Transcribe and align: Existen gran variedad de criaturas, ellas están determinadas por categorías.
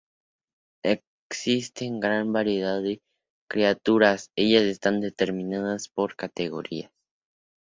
Existen 0.83 1.99
gran 1.99 2.33
variedad 2.33 2.81
de 2.81 3.03
criaturas, 3.47 4.31
ellas 4.35 4.63
están 4.63 4.99
determinadas 4.99 5.89
por 5.89 6.15
categorías. 6.15 6.89